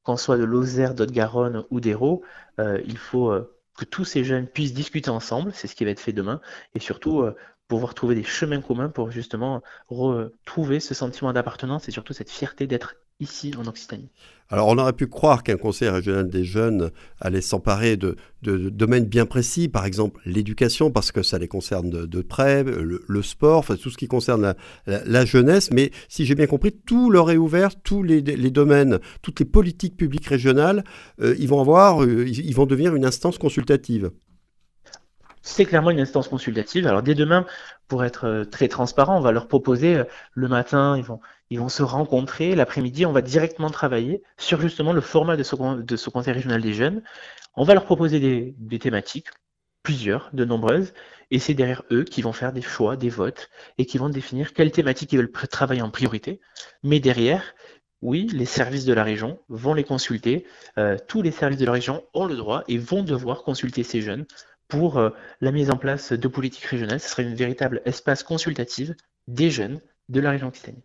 qu'on 0.02 0.18
soit 0.18 0.36
de 0.36 0.44
Lozère, 0.44 0.94
d'Haute-Garonne 0.94 1.64
ou 1.70 1.80
d'Hérault, 1.80 2.22
il 2.58 2.98
faut 2.98 3.32
que 3.76 3.84
tous 3.84 4.04
ces 4.04 4.24
jeunes 4.24 4.46
puissent 4.46 4.74
discuter 4.74 5.10
ensemble. 5.10 5.52
C'est 5.54 5.66
ce 5.66 5.74
qui 5.74 5.84
va 5.84 5.90
être 5.90 6.00
fait 6.00 6.12
demain. 6.12 6.40
Et 6.74 6.80
surtout, 6.80 7.24
pouvoir 7.68 7.94
trouver 7.94 8.14
des 8.14 8.24
chemins 8.24 8.60
communs 8.60 8.88
pour 8.88 9.10
justement 9.10 9.62
retrouver 9.88 10.80
ce 10.80 10.94
sentiment 10.94 11.32
d'appartenance 11.32 11.88
et 11.88 11.92
surtout 11.92 12.12
cette 12.12 12.30
fierté 12.30 12.66
d'être 12.66 12.96
ici 13.20 13.52
en 13.56 13.66
Occitanie. 13.66 14.10
Alors 14.50 14.68
on 14.68 14.78
aurait 14.78 14.92
pu 14.92 15.06
croire 15.06 15.42
qu'un 15.42 15.56
conseil 15.56 15.88
régional 15.88 16.28
des 16.28 16.44
jeunes 16.44 16.90
allait 17.20 17.40
s'emparer 17.40 17.96
de, 17.96 18.16
domaines 18.42 19.06
bien 19.06 19.24
précis, 19.24 19.68
par 19.68 19.86
exemple 19.86 20.20
l'éducation, 20.26 20.90
parce 20.90 21.12
que 21.12 21.22
ça 21.22 21.38
les 21.38 21.48
concerne 21.48 21.88
de, 21.90 22.22
près, 22.22 22.62
le, 22.62 23.22
sport, 23.22 23.64
tout 23.64 23.90
ce 23.90 23.96
qui 23.96 24.06
concerne 24.06 24.54
la, 24.86 25.24
jeunesse, 25.24 25.70
mais 25.72 25.90
si 26.08 26.26
j'ai 26.26 26.34
bien 26.34 26.46
compris, 26.46 26.72
tout 26.72 27.10
leur 27.10 27.30
est 27.30 27.38
ouvert, 27.38 27.80
tous 27.80 28.02
les, 28.02 28.20
domaines, 28.22 28.98
toutes 29.22 29.40
les 29.40 29.46
politiques 29.46 29.96
publiques 29.96 30.26
régionales, 30.26 30.84
euh, 31.20 31.34
ils 31.38 31.48
vont 31.48 31.60
avoir, 31.60 32.04
euh, 32.04 32.28
ils 32.28 32.54
vont 32.54 32.66
devenir 32.66 32.94
une 32.94 33.06
instance 33.06 33.38
consultative 33.38 34.10
c'est 35.44 35.66
clairement 35.66 35.90
une 35.90 36.00
instance 36.00 36.26
consultative. 36.26 36.86
Alors 36.86 37.02
dès 37.02 37.14
demain, 37.14 37.46
pour 37.86 38.02
être 38.04 38.26
euh, 38.26 38.44
très 38.44 38.66
transparent, 38.66 39.16
on 39.16 39.20
va 39.20 39.30
leur 39.30 39.46
proposer 39.46 39.96
euh, 39.96 40.04
le 40.32 40.48
matin, 40.48 40.96
ils 41.50 41.58
vont, 41.58 41.68
se 41.68 41.82
rencontrer, 41.82 42.54
l'après-midi, 42.54 43.06
on 43.06 43.12
va 43.12 43.20
directement 43.20 43.70
travailler 43.70 44.22
sur 44.38 44.60
justement 44.60 44.92
le 44.92 45.02
format 45.02 45.36
de 45.36 45.42
ce, 45.42 46.10
Conseil 46.10 46.32
régional 46.32 46.62
des 46.62 46.72
jeunes. 46.72 47.02
On 47.54 47.64
va 47.64 47.74
leur 47.74 47.84
proposer 47.84 48.20
des, 48.20 48.54
des 48.58 48.78
thématiques, 48.78 49.28
plusieurs, 49.82 50.30
de 50.32 50.46
nombreuses, 50.46 50.94
et 51.30 51.38
c'est 51.38 51.54
derrière 51.54 51.82
eux 51.92 52.04
qui 52.04 52.22
vont 52.22 52.32
faire 52.32 52.52
des 52.52 52.62
choix, 52.62 52.96
des 52.96 53.10
votes, 53.10 53.50
et 53.76 53.84
qui 53.84 53.98
vont 53.98 54.08
définir 54.08 54.54
quelles 54.54 54.72
thématiques 54.72 55.12
ils 55.12 55.18
veulent 55.18 55.30
travailler 55.30 55.82
en 55.82 55.90
priorité. 55.90 56.40
Mais 56.82 57.00
derrière, 57.00 57.54
oui, 58.00 58.28
les 58.32 58.44
services 58.46 58.84
de 58.84 58.92
la 58.92 59.04
région 59.04 59.38
vont 59.48 59.74
les 59.74 59.84
consulter. 59.84 60.46
Euh, 60.78 60.96
tous 61.06 61.22
les 61.22 61.30
services 61.30 61.58
de 61.58 61.66
la 61.66 61.72
région 61.72 62.02
ont 62.14 62.26
le 62.26 62.36
droit 62.36 62.64
et 62.68 62.78
vont 62.78 63.02
devoir 63.02 63.42
consulter 63.42 63.82
ces 63.82 64.00
jeunes 64.00 64.26
pour 64.68 64.98
euh, 64.98 65.10
la 65.40 65.52
mise 65.52 65.70
en 65.70 65.76
place 65.76 66.12
de 66.12 66.28
politiques 66.28 66.64
régionales. 66.64 67.00
Ce 67.00 67.08
serait 67.08 67.24
une 67.24 67.34
véritable 67.34 67.82
espace 67.84 68.22
consultatif 68.22 68.90
des 69.28 69.50
jeunes 69.50 69.80
de 70.08 70.20
la 70.20 70.30
région 70.30 70.48
Occitanie. 70.48 70.84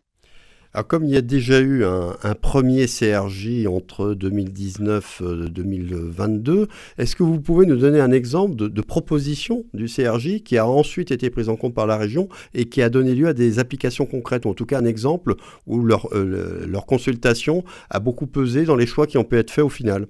Alors 0.74 0.86
comme 0.86 1.04
il 1.04 1.10
y 1.10 1.18
a 1.18 1.22
déjà 1.22 1.60
eu 1.60 1.84
un, 1.84 2.36
premier 2.36 2.86
CRJ 2.86 3.66
entre 3.66 4.14
2019 4.14 5.22
et 5.22 5.50
2022, 5.50 6.68
est-ce 7.00 7.16
que 7.16 7.24
vous 7.24 7.42
pouvez 7.42 7.66
nous 7.66 7.76
donner 7.76 8.00
un 8.00 8.12
exemple 8.12 8.56
de, 8.56 8.82
proposition 8.82 9.66
du 9.74 9.88
CRJ 9.88 10.44
qui 10.44 10.60
a 10.60 10.68
ensuite 10.68 11.10
été 11.10 11.32
prise 11.32 11.50
en 11.50 11.56
compte 11.56 11.74
par 11.74 11.88
la 11.88 11.98
région 11.98 12.30
et 12.54 12.66
qui 12.66 12.84
a 12.84 12.90
donné 12.90 13.16
lieu 13.16 13.28
à 13.28 13.34
des 13.34 13.58
applications 13.58 14.06
concrètes, 14.06 14.46
ou 14.46 14.50
en 14.50 14.54
tout 14.54 14.68
cas 14.68 14.80
un 14.80 14.86
exemple 14.86 15.36
où 15.66 15.84
leur, 15.84 16.08
euh, 16.14 16.68
leur 16.68 16.86
consultation 16.86 17.64
a 17.90 18.00
beaucoup 18.00 18.28
pesé 18.28 18.66
dans 18.66 18.76
les 18.76 18.86
choix 18.86 19.08
qui 19.08 19.18
ont 19.18 19.24
pu 19.24 19.38
être 19.40 19.50
faits 19.50 19.66
au 19.66 19.70
final? 19.70 20.06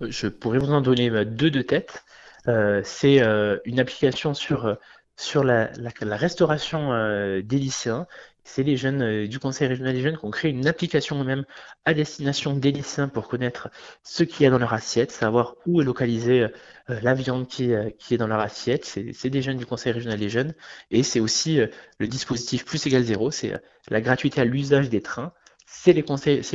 Je 0.00 0.28
pourrais 0.28 0.58
vous 0.58 0.72
en 0.72 0.80
donner 0.80 1.10
euh, 1.10 1.24
deux 1.26 1.50
de 1.50 1.60
tête. 1.60 2.04
Euh, 2.48 2.80
c'est 2.84 3.20
euh, 3.22 3.58
une 3.64 3.78
application 3.78 4.32
sur, 4.34 4.66
euh, 4.66 4.74
sur 5.16 5.44
la, 5.44 5.70
restauration 6.00 6.90
des 7.42 7.58
lycéens. 7.58 8.06
C'est 8.44 8.62
les 8.62 8.78
jeunes 8.78 9.26
du 9.26 9.38
Conseil 9.38 9.68
régional 9.68 9.92
des 9.94 10.00
jeunes 10.00 10.16
qui 10.16 10.24
ont 10.24 10.30
créé 10.30 10.50
une 10.50 10.66
application 10.66 11.20
eux-mêmes 11.20 11.44
à 11.84 11.92
destination 11.92 12.54
des 12.54 12.72
lycéens 12.72 13.08
pour 13.08 13.28
connaître 13.28 13.68
ce 14.02 14.22
qu'il 14.24 14.44
y 14.44 14.46
a 14.46 14.50
dans 14.50 14.58
leur 14.58 14.72
assiette, 14.72 15.10
savoir 15.10 15.56
où 15.66 15.82
est 15.82 15.84
localisée 15.84 16.46
la 16.88 17.12
viande 17.12 17.46
qui, 17.46 17.72
qui, 17.98 18.14
est 18.14 18.16
dans 18.16 18.26
leur 18.26 18.40
assiette. 18.40 18.86
C'est 18.86 19.28
des 19.28 19.42
jeunes 19.42 19.58
du 19.58 19.66
Conseil 19.66 19.92
régional 19.92 20.18
des 20.18 20.30
jeunes. 20.30 20.54
Et 20.90 21.02
c'est 21.02 21.20
aussi 21.20 21.60
le 21.98 22.08
dispositif 22.08 22.64
plus 22.64 22.86
égal 22.86 23.02
zéro, 23.02 23.30
c'est 23.30 23.52
la 23.90 24.00
gratuité 24.00 24.40
à 24.40 24.44
l'usage 24.46 24.88
des 24.88 25.02
trains. 25.02 25.34
C'est 25.66 25.92
le 25.92 26.02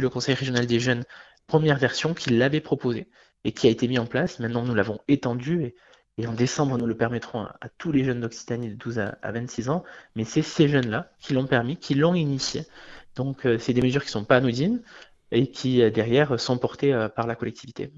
Conseil 0.09 0.35
régional 0.35 0.65
des 0.65 0.79
jeunes, 0.79 1.03
première 1.45 1.77
version, 1.77 2.15
qui 2.15 2.31
l'avait 2.31 2.61
proposé 2.61 3.07
et 3.43 3.51
qui 3.51 3.67
a 3.67 3.69
été 3.69 3.87
mis 3.87 3.99
en 3.99 4.05
place. 4.05 4.39
Maintenant, 4.39 4.63
nous 4.63 4.75
l'avons 4.75 4.99
étendu 5.07 5.73
et, 6.17 6.27
en 6.27 6.33
décembre, 6.33 6.77
nous 6.77 6.85
le 6.85 6.95
permettrons 6.95 7.41
à, 7.41 7.69
tous 7.77 7.91
les 7.91 8.03
jeunes 8.03 8.21
d'Occitanie 8.21 8.69
de 8.69 8.75
12 8.75 8.99
à, 8.99 9.31
26 9.31 9.69
ans. 9.69 9.83
Mais 10.15 10.23
c'est 10.23 10.41
ces 10.41 10.67
jeunes-là 10.67 11.11
qui 11.19 11.33
l'ont 11.33 11.47
permis, 11.47 11.77
qui 11.77 11.95
l'ont 11.95 12.13
initié. 12.13 12.65
Donc, 13.15 13.45
euh, 13.45 13.57
c'est 13.57 13.73
des 13.73 13.81
mesures 13.81 14.01
qui 14.01 14.09
ne 14.09 14.13
sont 14.13 14.25
pas 14.25 14.37
anodines 14.37 14.81
et 15.31 15.47
qui, 15.47 15.81
euh, 15.81 15.89
derrière, 15.89 16.39
sont 16.39 16.57
portées 16.57 16.93
euh, 16.93 17.09
par 17.09 17.27
la 17.27 17.35
collectivité. 17.35 17.91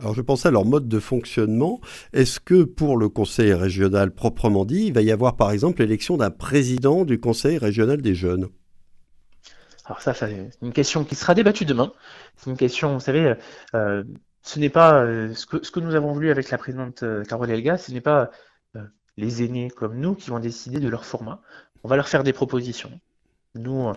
Alors 0.00 0.14
je 0.14 0.22
pensais 0.22 0.48
à 0.48 0.50
leur 0.52 0.64
mode 0.64 0.88
de 0.88 1.00
fonctionnement. 1.00 1.80
Est-ce 2.12 2.38
que 2.38 2.62
pour 2.62 2.96
le 2.96 3.08
conseil 3.08 3.52
régional 3.52 4.12
proprement 4.12 4.64
dit, 4.64 4.86
il 4.86 4.92
va 4.92 5.02
y 5.02 5.10
avoir 5.10 5.36
par 5.36 5.50
exemple 5.50 5.80
l'élection 5.80 6.16
d'un 6.16 6.30
président 6.30 7.04
du 7.04 7.18
conseil 7.18 7.58
régional 7.58 8.00
des 8.00 8.14
jeunes? 8.14 8.46
Alors 9.86 10.00
ça, 10.00 10.14
c'est 10.14 10.50
une 10.62 10.72
question 10.72 11.02
qui 11.02 11.16
sera 11.16 11.34
débattue 11.34 11.64
demain. 11.64 11.92
C'est 12.36 12.48
une 12.48 12.56
question, 12.56 12.94
vous 12.94 13.00
savez, 13.00 13.34
ce 14.42 14.58
n'est 14.58 14.70
pas 14.70 15.04
ce 15.34 15.46
que, 15.46 15.64
ce, 15.64 15.70
que, 15.70 15.80
nous 15.80 15.94
avons 15.94 16.12
voulu 16.12 16.30
avec 16.30 16.50
la 16.50 16.58
présidente 16.58 17.04
Carole 17.28 17.50
Elga, 17.50 17.78
ce 17.78 17.92
n'est 17.92 18.00
pas 18.00 18.30
les 19.16 19.42
aînés 19.42 19.70
comme 19.70 19.98
nous 19.98 20.14
qui 20.14 20.30
vont 20.30 20.38
décider 20.38 20.80
de 20.80 20.88
leur 20.88 21.04
format. 21.04 21.42
On 21.82 21.88
va 21.88 21.96
leur 21.96 22.08
faire 22.08 22.24
des 22.24 22.32
propositions. 22.32 23.00
Nous, 23.54 23.92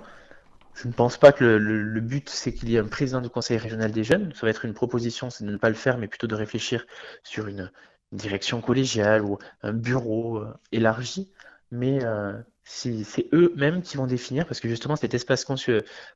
je 0.73 0.87
ne 0.87 0.93
pense 0.93 1.17
pas 1.17 1.31
que 1.31 1.45
le, 1.45 2.01
but, 2.01 2.29
c'est 2.29 2.53
qu'il 2.53 2.69
y 2.69 2.75
ait 2.75 2.79
un 2.79 2.87
président 2.87 3.21
du 3.21 3.29
conseil 3.29 3.57
régional 3.57 3.91
des 3.91 4.03
jeunes. 4.03 4.33
Ça 4.33 4.45
va 4.45 4.49
être 4.49 4.65
une 4.65 4.73
proposition, 4.73 5.29
c'est 5.29 5.45
de 5.45 5.51
ne 5.51 5.57
pas 5.57 5.69
le 5.69 5.75
faire, 5.75 5.97
mais 5.97 6.07
plutôt 6.07 6.27
de 6.27 6.35
réfléchir 6.35 6.85
sur 7.23 7.47
une, 7.47 7.71
direction 8.11 8.61
collégiale 8.61 9.23
ou 9.23 9.37
un 9.63 9.73
bureau 9.73 10.37
euh, 10.39 10.53
élargi. 10.71 11.31
Mais 11.71 12.03
euh, 12.03 12.33
c'est 12.63 13.29
eux-mêmes 13.33 13.81
qui 13.81 13.97
vont 13.97 14.07
définir, 14.07 14.45
parce 14.45 14.59
que 14.59 14.67
justement, 14.67 14.95
cet 14.95 15.13
espace 15.13 15.45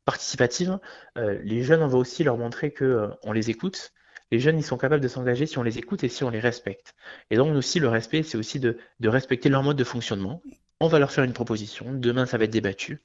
participatif, 0.04 0.70
euh, 1.18 1.40
les 1.44 1.64
jeunes, 1.64 1.82
on 1.82 1.88
va 1.88 1.98
aussi 1.98 2.24
leur 2.24 2.38
montrer 2.38 2.74
qu'on 2.74 3.32
les 3.32 3.50
écoute. 3.50 3.94
Les 4.32 4.40
jeunes, 4.40 4.58
ils 4.58 4.64
sont 4.64 4.78
capables 4.78 5.04
de 5.04 5.08
s'engager 5.08 5.46
si 5.46 5.58
on 5.58 5.64
les 5.64 5.78
écoute 5.78 6.04
et 6.04 6.10
si 6.10 6.24
on 6.24 6.30
les 6.30 6.40
respecte. 6.40 6.96
Et 7.30 7.38
donc, 7.38 7.56
aussi, 7.56 7.80
le 7.80 7.90
respect, 7.90 8.24
c'est 8.24 8.38
aussi 8.38 8.60
de 8.60 8.78
respecter 9.04 9.50
leur 9.50 9.64
mode 9.64 9.78
de 9.78 9.84
fonctionnement. 9.84 10.42
On 10.80 10.88
va 10.88 11.00
leur 11.00 11.12
faire 11.12 11.24
une 11.24 11.34
proposition. 11.34 11.94
Demain, 11.94 12.26
ça 12.26 12.38
va 12.38 12.46
être 12.46 12.52
débattu 12.52 13.02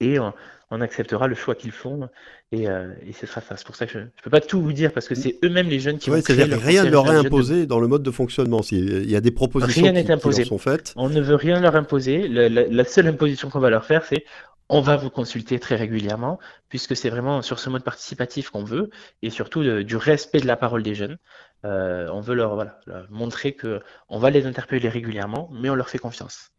et 0.00 0.18
on, 0.18 0.32
acceptera 0.80 1.28
le 1.28 1.36
choix 1.36 1.54
qu'ils 1.54 1.70
font 1.70 2.08
et, 2.50 2.68
euh, 2.68 2.88
et, 3.06 3.12
ce 3.12 3.28
sera 3.28 3.40
ça. 3.40 3.56
C'est 3.56 3.64
pour 3.64 3.76
ça 3.76 3.86
que 3.86 3.92
je 3.92 3.98
ne 4.00 4.06
peux 4.24 4.30
pas 4.30 4.40
tout 4.40 4.60
vous 4.60 4.72
dire 4.72 4.92
parce 4.92 5.06
que 5.06 5.14
c'est 5.14 5.38
eux-mêmes 5.44 5.68
les 5.68 5.78
jeunes 5.78 5.98
qui 5.98 6.10
vont 6.10 6.20
créer 6.20 6.46
dire 6.48 6.58
rien 6.58 6.82
ne 6.82 6.90
leur 6.90 7.06
est 7.12 7.16
imposé 7.16 7.66
dans 7.66 7.78
le 7.78 7.86
mode 7.86 8.02
de 8.02 8.10
fonctionnement. 8.10 8.60
Il 8.72 9.08
y 9.08 9.14
a 9.14 9.20
des 9.20 9.30
propositions 9.30 9.92
qui, 9.92 10.12
imposé. 10.12 10.44
sont 10.44 10.58
faites. 10.58 10.92
On 10.96 11.08
ne 11.08 11.20
veut 11.20 11.36
rien 11.36 11.60
leur 11.60 11.76
imposer. 11.76 12.26
La, 12.26 12.84
seule 12.84 13.06
imposition 13.06 13.50
qu'on 13.50 13.60
va 13.60 13.70
leur 13.70 13.84
faire, 13.84 14.04
c'est 14.04 14.24
on 14.68 14.80
va 14.80 14.96
vous 14.96 15.10
consulter 15.10 15.58
très 15.58 15.76
régulièrement, 15.76 16.38
puisque 16.68 16.96
c'est 16.96 17.10
vraiment 17.10 17.42
sur 17.42 17.58
ce 17.58 17.68
mode 17.68 17.84
participatif 17.84 18.50
qu'on 18.50 18.64
veut, 18.64 18.90
et 19.22 19.30
surtout 19.30 19.62
du 19.82 19.96
respect 19.96 20.40
de 20.40 20.46
la 20.46 20.56
parole 20.56 20.82
des 20.82 20.94
jeunes. 20.94 21.18
Euh, 21.64 22.08
on 22.12 22.20
veut 22.20 22.34
leur, 22.34 22.54
voilà, 22.54 22.78
leur 22.86 23.06
montrer 23.10 23.56
qu'on 23.56 24.18
va 24.18 24.30
les 24.30 24.46
interpeller 24.46 24.88
régulièrement, 24.88 25.50
mais 25.52 25.70
on 25.70 25.74
leur 25.74 25.88
fait 25.88 25.98
confiance. 25.98 26.50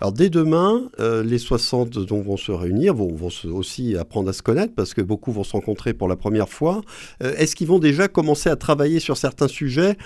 Alors 0.00 0.12
dès 0.12 0.30
demain, 0.30 0.90
euh, 0.98 1.22
les 1.22 1.38
60 1.38 1.90
dont 1.90 2.22
vont 2.22 2.36
se 2.36 2.50
réunir 2.50 2.94
vont, 2.94 3.16
aussi 3.52 3.96
apprendre 3.96 4.30
à 4.30 4.32
se 4.32 4.42
connaître 4.42 4.74
parce 4.74 4.94
que 4.94 5.00
beaucoup 5.00 5.30
vont 5.30 5.44
se 5.44 5.52
rencontrer 5.52 5.94
pour 5.94 6.08
la 6.08 6.16
première 6.16 6.48
fois. 6.48 6.80
Euh, 7.22 7.34
est-ce 7.36 7.54
qu'ils 7.54 7.68
vont 7.68 7.78
déjà 7.78 8.08
commencer 8.08 8.48
à 8.48 8.56
travailler 8.56 8.98
sur 8.98 9.16
certains 9.16 9.48
sujets? 9.48 9.96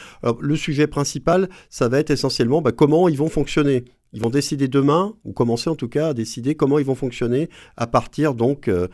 Le 0.41 0.57
sujet 0.57 0.87
principal, 0.87 1.49
ça 1.71 1.89
va 1.89 1.99
être 1.99 2.11
essentiellement 2.11 2.61
bah, 2.61 2.73
comment 2.73 3.09
ils 3.09 3.17
vont 3.17 3.29
fonctionner. 3.31 3.85
Ils 4.17 4.23
vont 4.23 4.31
décider 4.31 4.67
demain, 4.67 5.15
ou 5.25 5.33
commencer 5.33 5.71
en 5.71 5.77
tout 5.77 5.89
cas 5.89 6.09
à 6.09 6.15
décider 6.15 6.57
comment 6.57 6.81
ils 6.81 6.85
vont 6.85 6.97
fonctionner 6.97 7.49
à 7.77 7.87
partir 7.87 8.35
donc 8.35 8.69
euh, 8.69 8.89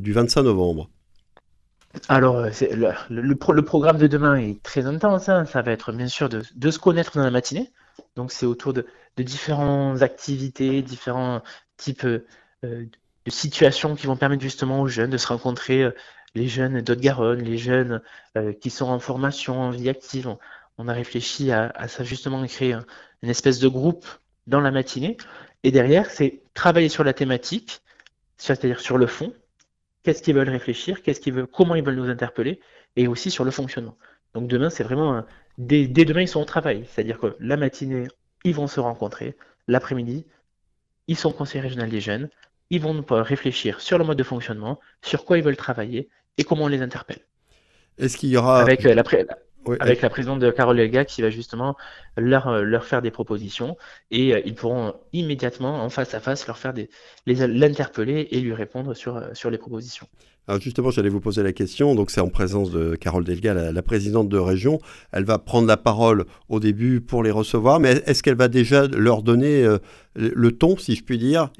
du 0.00 0.12
25 0.12 0.42
novembre. 0.42 0.88
Alors, 2.08 2.46
le, 3.10 3.34
programme 3.62 3.98
de 3.98 4.06
demain 4.06 4.36
est 4.36 4.62
très 4.62 4.86
intense. 4.86 5.28
Hein. 5.28 5.44
Ça 5.44 5.60
va 5.62 5.72
être 5.72 5.92
bien 5.92 6.08
sûr 6.08 6.28
de 6.28 6.70
se 6.70 6.78
connaître 6.78 7.18
dans 7.18 7.24
la 7.24 7.30
matinée. 7.30 7.70
Donc 8.16 8.32
c'est 8.32 8.46
autour 8.46 8.72
de, 8.72 8.86
différentes 9.18 10.02
activités, 10.02 10.82
différents 10.82 11.42
types 11.76 12.04
euh, 12.04 12.20
de 12.62 13.30
situations 13.30 13.94
qui 13.94 14.06
vont 14.06 14.16
permettre 14.16 14.42
justement 14.42 14.80
aux 14.80 14.88
jeunes 14.88 15.10
de 15.10 15.16
se 15.16 15.28
rencontrer, 15.28 15.82
euh, 15.84 15.90
les 16.34 16.48
jeunes 16.48 16.80
d'Haute-Garonne, 16.80 17.40
les 17.42 17.58
jeunes 17.58 18.02
euh, 18.36 18.52
qui 18.52 18.70
sont 18.70 18.86
en 18.86 18.98
formation, 18.98 19.60
en 19.60 19.70
vie 19.70 19.88
active. 19.88 20.36
A 20.78 20.92
réfléchi 20.92 21.50
à, 21.52 21.72
ça 21.88 22.04
justement, 22.04 22.42
à 22.42 22.48
créer 22.48 22.76
une 23.22 23.30
espèce 23.30 23.58
de 23.58 23.68
groupe 23.68 24.06
dans 24.46 24.60
la 24.60 24.70
matinée. 24.70 25.16
Et 25.62 25.70
derrière, 25.70 26.10
c'est 26.10 26.42
travailler 26.54 26.88
sur 26.88 27.04
la 27.04 27.12
thématique, 27.12 27.80
c'est-à-dire 28.36 28.80
sur 28.80 28.98
le 28.98 29.06
fond, 29.06 29.32
qu'est-ce 30.02 30.22
qu'ils 30.22 30.34
veulent 30.34 30.50
réfléchir, 30.50 31.02
qu'est-ce 31.02 31.20
qu'ils 31.20 31.32
veulent, 31.32 31.46
comment 31.46 31.74
ils 31.74 31.82
veulent 31.82 31.96
nous 31.96 32.10
interpeller, 32.10 32.60
et 32.94 33.08
aussi 33.08 33.30
sur 33.30 33.44
le 33.44 33.50
fonctionnement. 33.50 33.96
Donc 34.34 34.48
demain, 34.48 34.70
c'est 34.70 34.84
vraiment 34.84 35.24
dès, 35.58 35.86
demain, 35.86 36.22
ils 36.22 36.28
sont 36.28 36.40
au 36.40 36.44
travail. 36.44 36.84
C'est-à-dire 36.88 37.18
que 37.18 37.36
la 37.40 37.56
matinée, 37.56 38.08
ils 38.44 38.54
vont 38.54 38.66
se 38.66 38.80
rencontrer. 38.80 39.36
L'après-midi, 39.68 40.26
ils 41.08 41.16
sont 41.16 41.32
conseillers 41.32 41.62
régional 41.62 41.88
des 41.88 42.00
jeunes. 42.00 42.28
Ils 42.70 42.80
vont 42.80 43.04
réfléchir 43.08 43.80
sur 43.80 43.98
le 43.98 44.04
mode 44.04 44.18
de 44.18 44.22
fonctionnement, 44.22 44.80
sur 45.02 45.24
quoi 45.24 45.38
ils 45.38 45.44
veulent 45.44 45.56
travailler 45.56 46.08
et 46.38 46.44
comment 46.44 46.64
on 46.64 46.68
les 46.68 46.82
interpelle. 46.82 47.20
Est-ce 47.98 48.16
qu'il 48.16 48.28
y 48.28 48.36
aura. 48.36 48.60
Avec 48.60 48.84
euh, 48.84 48.94
la, 48.94 49.04
avec 49.80 50.02
la 50.02 50.10
présidente 50.10 50.38
de 50.40 50.50
Carole 50.50 50.78
Elga 50.78 51.04
qui 51.04 51.22
va 51.22 51.30
justement 51.30 51.76
leur, 52.16 52.48
euh, 52.48 52.62
leur 52.62 52.84
faire 52.84 53.02
des 53.02 53.10
propositions 53.10 53.76
et 54.10 54.34
euh, 54.34 54.40
ils 54.44 54.54
pourront 54.54 54.94
immédiatement, 55.12 55.82
en 55.82 55.90
face 55.90 56.14
à 56.14 56.20
face, 56.20 56.46
leur 56.46 56.58
faire 56.58 56.72
des, 56.72 56.88
l'interpeller 57.26 58.28
et 58.30 58.40
lui 58.40 58.54
répondre 58.54 58.94
sur, 58.94 59.16
euh, 59.16 59.28
sur 59.32 59.50
les 59.50 59.58
propositions. 59.58 60.06
Alors 60.48 60.60
justement, 60.60 60.90
j'allais 60.90 61.08
vous 61.08 61.20
poser 61.20 61.42
la 61.42 61.52
question. 61.52 61.96
Donc, 61.96 62.12
c'est 62.12 62.20
en 62.20 62.28
présence 62.28 62.70
de 62.70 62.94
Carole 62.94 63.24
Delga, 63.24 63.52
la, 63.72 63.82
présidente 63.82 64.28
de 64.28 64.38
région. 64.38 64.78
Elle 65.10 65.24
va 65.24 65.38
prendre 65.38 65.66
la 65.66 65.76
parole 65.76 66.24
au 66.48 66.60
début 66.60 67.00
pour 67.00 67.24
les 67.24 67.32
recevoir, 67.32 67.80
mais 67.80 68.00
est-ce 68.06 68.22
qu'elle 68.22 68.36
va 68.36 68.46
déjà 68.46 68.86
leur 68.86 69.24
donner 69.24 69.66
le 70.14 70.52
ton, 70.52 70.76
si 70.76 70.94
je 70.94 71.02
puis 71.02 71.18
dire, 71.18 71.50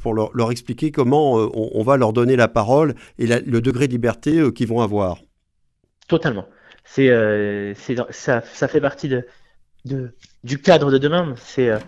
pour 0.00 0.14
leur, 0.14 0.30
leur 0.32 0.52
expliquer 0.52 0.92
comment 0.92 1.32
on, 1.34 1.82
va 1.82 1.96
leur 1.96 2.12
donner 2.12 2.36
la 2.36 2.46
parole 2.46 2.94
et 3.18 3.26
le 3.26 3.60
degré 3.60 3.88
de 3.88 3.92
liberté 3.92 4.52
qu'ils 4.52 4.68
vont 4.68 4.80
avoir? 4.80 5.18
Totalement. 6.06 6.46
C'est, 6.86 7.10
euh, 7.10 7.74
ça, 8.10 8.40
fait 8.40 8.80
partie 8.80 9.10
du 9.84 10.58
cadre 10.62 10.90
de 10.90 10.98
demain. 10.98 11.34
C'est 11.36 11.68
euh, 11.68 11.78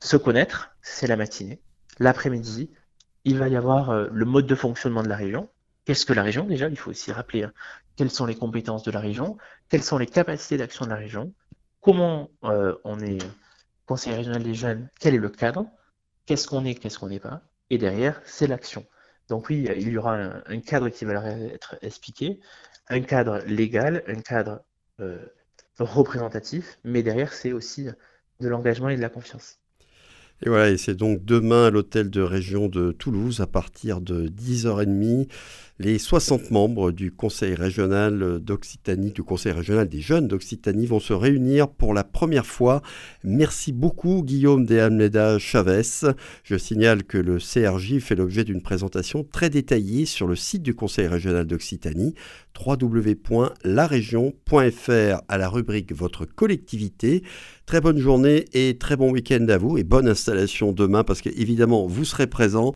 se 0.00 0.16
connaître, 0.16 0.70
c'est 0.82 1.06
la 1.06 1.16
matinée. 1.16 1.60
L'après-midi, 1.98 2.70
il 3.24 3.38
va 3.38 3.48
y 3.48 3.56
avoir 3.56 3.90
euh, 3.90 4.08
le 4.12 4.24
mode 4.26 4.46
de 4.46 4.54
fonctionnement 4.54 5.02
de 5.02 5.08
la 5.08 5.16
région. 5.16 5.48
Qu'est-ce 5.84 6.04
que 6.04 6.12
la 6.12 6.22
région 6.22 6.44
déjà? 6.44 6.68
Il 6.68 6.76
faut 6.76 6.90
aussi 6.90 7.12
rappeler 7.12 7.44
hein, 7.44 7.52
quelles 7.96 8.10
sont 8.10 8.26
les 8.26 8.36
compétences 8.36 8.82
de 8.82 8.90
la 8.90 9.00
région, 9.00 9.38
quelles 9.68 9.82
sont 9.82 9.98
les 9.98 10.06
capacités 10.06 10.58
d'action 10.58 10.84
de 10.84 10.90
la 10.90 10.96
région, 10.96 11.32
comment 11.80 12.30
on 12.42 13.00
est 13.00 13.18
conseiller 13.86 14.16
régional 14.16 14.42
des 14.42 14.54
jeunes, 14.54 14.90
quel 15.00 15.14
est 15.14 15.18
le 15.18 15.30
cadre, 15.30 15.66
qu'est-ce 16.26 16.48
qu'on 16.48 16.64
est, 16.64 16.74
qu'est-ce 16.74 16.98
qu'on 16.98 17.08
n'est 17.08 17.20
pas, 17.20 17.40
et 17.70 17.78
derrière, 17.78 18.20
c'est 18.24 18.48
l'action. 18.48 18.84
Donc 19.28 19.48
oui, 19.48 19.68
il 19.76 19.88
y 19.88 19.96
aura 19.96 20.14
un, 20.14 20.60
cadre 20.60 20.88
qui 20.88 21.04
va 21.04 21.14
être 21.30 21.76
expliqué, 21.82 22.40
un 22.88 23.00
cadre 23.02 23.40
légal, 23.46 24.02
un 24.06 24.20
cadre 24.20 24.64
euh, 25.00 25.24
représentatif, 25.78 26.78
mais 26.84 27.02
derrière, 27.02 27.32
c'est 27.32 27.52
aussi 27.52 27.88
de 28.40 28.48
l'engagement 28.48 28.88
et 28.88 28.96
de 28.96 29.02
la 29.02 29.08
confiance. 29.08 29.60
Et 30.44 30.50
voilà, 30.50 30.70
et 30.70 30.76
c'est 30.76 30.94
donc 30.94 31.24
demain 31.24 31.66
à 31.66 31.70
l'hôtel 31.70 32.10
de 32.10 32.20
région 32.20 32.68
de 32.68 32.92
Toulouse 32.92 33.40
à 33.40 33.46
partir 33.46 34.02
de 34.02 34.28
10h30. 34.28 35.28
Les 35.78 35.98
60 35.98 36.52
membres 36.52 36.90
du 36.90 37.12
Conseil 37.12 37.54
régional 37.54 38.38
d'Occitanie, 38.40 39.12
du 39.12 39.22
Conseil 39.22 39.52
régional 39.52 39.86
des 39.86 40.00
jeunes 40.00 40.26
d'Occitanie 40.26 40.86
vont 40.86 41.00
se 41.00 41.12
réunir 41.12 41.68
pour 41.68 41.92
la 41.92 42.02
première 42.02 42.46
fois. 42.46 42.80
Merci 43.24 43.72
beaucoup 43.72 44.22
Guillaume 44.22 44.64
de 44.64 44.78
Almeida 44.78 45.38
Chavez. 45.38 45.82
Je 46.44 46.56
signale 46.56 47.04
que 47.04 47.18
le 47.18 47.36
CRJ 47.36 47.98
fait 47.98 48.14
l'objet 48.14 48.44
d'une 48.44 48.62
présentation 48.62 49.22
très 49.22 49.50
détaillée 49.50 50.06
sur 50.06 50.26
le 50.26 50.34
site 50.34 50.62
du 50.62 50.74
Conseil 50.74 51.08
régional 51.08 51.46
d'Occitanie 51.46 52.14
www.larégion.fr 52.58 55.22
à 55.28 55.38
la 55.38 55.48
rubrique 55.50 55.92
Votre 55.92 56.24
collectivité. 56.24 57.22
Très 57.66 57.80
bonne 57.80 57.98
journée 57.98 58.44
et 58.52 58.78
très 58.78 58.94
bon 58.94 59.10
week-end 59.10 59.44
à 59.48 59.58
vous 59.58 59.76
et 59.76 59.82
bonne 59.82 60.06
installation 60.06 60.70
demain 60.70 61.02
parce 61.02 61.20
qu'évidemment 61.20 61.88
vous 61.88 62.04
serez 62.04 62.28
présents 62.28 62.74